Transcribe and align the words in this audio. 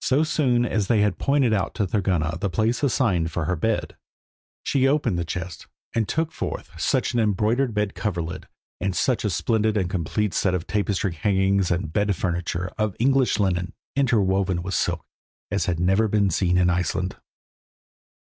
So 0.00 0.24
soon 0.24 0.64
as 0.64 0.86
they 0.86 1.02
had 1.02 1.18
pointed 1.18 1.52
out 1.52 1.74
to 1.74 1.86
Thorgunna 1.86 2.38
the 2.40 2.48
place 2.48 2.82
assigned 2.82 3.30
for 3.30 3.44
her 3.44 3.56
bed, 3.56 3.94
she 4.64 4.88
opened 4.88 5.18
the 5.18 5.22
chest, 5.26 5.66
and 5.94 6.08
took 6.08 6.32
forth 6.32 6.70
such 6.80 7.12
an 7.12 7.20
embroidered 7.20 7.74
bed 7.74 7.94
coverlid, 7.94 8.48
and 8.80 8.96
such 8.96 9.22
a 9.22 9.28
splendid 9.28 9.76
and 9.76 9.90
complete 9.90 10.32
set 10.32 10.54
of 10.54 10.66
tapestry 10.66 11.12
hangings, 11.12 11.70
and 11.70 11.92
bed 11.92 12.16
furniture 12.16 12.70
of 12.78 12.96
English 12.98 13.38
linen, 13.38 13.74
interwoven 13.94 14.62
with 14.62 14.72
silk, 14.72 15.04
as 15.50 15.66
had 15.66 15.78
never 15.78 16.08
been 16.08 16.30
seen 16.30 16.56
in 16.56 16.70
Iceland. 16.70 17.16